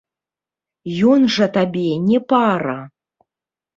Ён 1.11 1.21
жа 1.37 1.45
табе 1.57 1.85
не 2.09 2.19
пара. 2.33 2.79